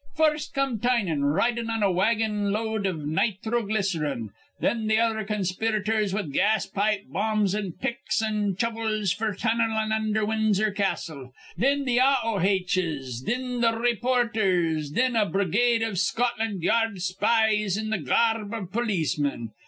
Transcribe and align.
First 0.15 0.55
come 0.55 0.79
Tynan 0.79 1.25
ridin' 1.25 1.69
on 1.69 1.83
a 1.83 1.91
wagon 1.91 2.51
load 2.51 2.87
iv 2.87 2.95
nithroglycerine; 2.95 4.29
thin 4.59 4.89
th' 4.89 4.97
other 4.97 5.23
conspirators, 5.23 6.11
with 6.11 6.33
gas 6.33 6.65
pipe 6.65 7.03
bombs 7.07 7.53
an' 7.53 7.73
picks 7.79 8.19
an' 8.19 8.55
chuvvels 8.55 9.15
f'r 9.15 9.37
tunnellin' 9.37 9.91
undher 9.95 10.25
Winzer 10.25 10.71
Castle; 10.75 11.31
thin 11.59 11.85
th' 11.85 11.99
Ah 12.01 12.17
o 12.23 12.39
haitches; 12.39 13.21
thin 13.23 13.61
th' 13.61 13.75
raypoorthers; 13.75 14.91
thin 14.91 15.15
a 15.15 15.27
brigade 15.27 15.83
iv 15.83 15.99
Scotland 15.99 16.63
Ya 16.63 16.79
ard 16.85 16.99
spies 16.99 17.77
in 17.77 17.91
th' 17.91 18.03
ga 18.03 18.33
arb 18.39 18.51
iv 18.55 18.71
polismin. 18.71 19.49